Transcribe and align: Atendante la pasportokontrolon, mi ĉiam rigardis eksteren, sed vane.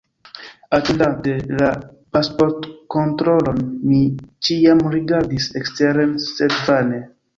Atendante 0.77 1.33
la 1.59 1.67
pasportokontrolon, 2.17 3.61
mi 3.91 3.99
ĉiam 4.49 4.83
rigardis 4.97 5.51
eksteren, 5.61 6.17
sed 6.33 6.57
vane. 6.71 7.05